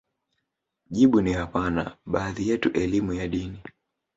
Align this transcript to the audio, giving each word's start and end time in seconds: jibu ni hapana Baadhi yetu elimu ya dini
jibu 0.89 1.21
ni 1.21 1.33
hapana 1.33 1.97
Baadhi 2.05 2.49
yetu 2.49 2.71
elimu 2.71 3.13
ya 3.13 3.27
dini 3.27 3.63